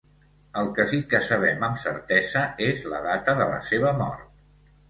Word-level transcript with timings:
El 0.61 0.69
que 0.77 0.85
sí 0.93 1.01
que 1.11 1.19
sabem 1.25 1.67
amb 1.69 1.77
certesa 1.85 2.43
és 2.71 2.83
la 2.95 3.03
data 3.07 3.37
de 3.43 3.49
la 3.55 3.61
seva 3.73 3.97
mort. 4.05 4.29